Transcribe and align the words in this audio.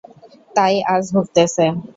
তাই 0.55 0.73
আজ 0.93 1.03
ভুগতেছে। 1.13 1.65